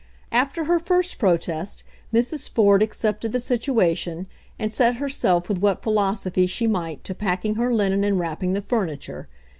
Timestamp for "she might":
6.47-7.03